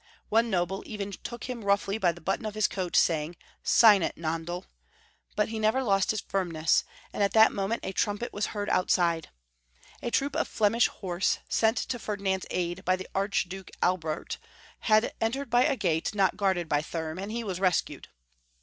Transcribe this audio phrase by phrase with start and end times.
[0.29, 3.35] One noble even took him rouglily by the button of Ids coat, saving,"
[3.81, 4.65] Sign it, Nandel!"
[5.35, 9.29] but he never lost his firmness, and at that moment a trumpet was heard outside.
[10.01, 14.39] A troop of Flemish horse, sent to Ferdinand's aid by the Archduke Albert,
[14.79, 18.07] had entered by a gate not guarded by Thurm, and he was rescued.